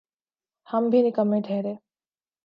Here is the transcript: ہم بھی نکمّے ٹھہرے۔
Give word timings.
ہم 0.67 0.83
بھی 0.89 1.01
نکمّے 1.01 1.39
ٹھہرے۔ 1.45 1.73